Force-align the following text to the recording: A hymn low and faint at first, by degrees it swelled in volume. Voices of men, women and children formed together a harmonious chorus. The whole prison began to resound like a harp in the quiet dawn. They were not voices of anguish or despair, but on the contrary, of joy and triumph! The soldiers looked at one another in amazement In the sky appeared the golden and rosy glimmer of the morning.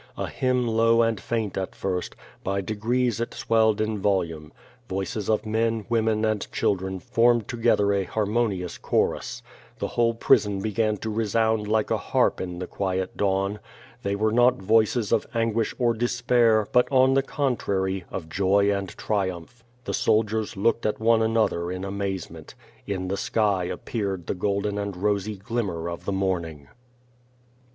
A 0.17 0.27
hymn 0.29 0.67
low 0.67 1.03
and 1.03 1.21
faint 1.21 1.55
at 1.59 1.75
first, 1.75 2.15
by 2.43 2.59
degrees 2.59 3.21
it 3.21 3.35
swelled 3.35 3.79
in 3.79 3.99
volume. 3.99 4.51
Voices 4.89 5.29
of 5.29 5.45
men, 5.45 5.85
women 5.89 6.25
and 6.25 6.51
children 6.51 6.99
formed 6.99 7.47
together 7.47 7.93
a 7.93 8.05
harmonious 8.05 8.79
chorus. 8.79 9.43
The 9.77 9.89
whole 9.89 10.15
prison 10.15 10.59
began 10.59 10.97
to 10.97 11.11
resound 11.11 11.67
like 11.67 11.91
a 11.91 11.99
harp 11.99 12.41
in 12.41 12.57
the 12.57 12.65
quiet 12.65 13.15
dawn. 13.15 13.59
They 14.01 14.15
were 14.15 14.31
not 14.31 14.55
voices 14.55 15.11
of 15.11 15.27
anguish 15.35 15.75
or 15.77 15.93
despair, 15.93 16.67
but 16.71 16.91
on 16.91 17.13
the 17.13 17.21
contrary, 17.21 18.03
of 18.09 18.27
joy 18.27 18.73
and 18.75 18.89
triumph! 18.97 19.63
The 19.85 19.93
soldiers 19.93 20.57
looked 20.57 20.87
at 20.87 20.99
one 20.99 21.21
another 21.21 21.71
in 21.71 21.83
amazement 21.85 22.55
In 22.87 23.07
the 23.07 23.17
sky 23.17 23.65
appeared 23.65 24.25
the 24.25 24.33
golden 24.33 24.79
and 24.79 24.97
rosy 24.97 25.35
glimmer 25.37 25.87
of 25.87 26.05
the 26.05 26.11
morning. 26.11 26.69